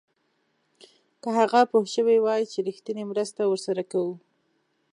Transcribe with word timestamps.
که 1.21 1.29
هغه 1.39 1.61
پوه 1.71 1.85
شوی 1.93 2.17
وای 2.25 2.43
چې 2.51 2.59
رښتینې 2.67 3.03
مرسته 3.11 3.41
ورسره 3.45 3.83
کوو. 3.91 4.13